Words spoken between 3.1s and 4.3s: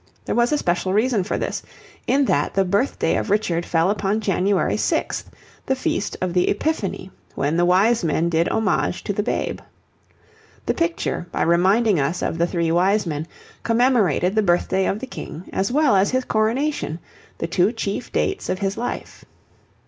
of Richard fell upon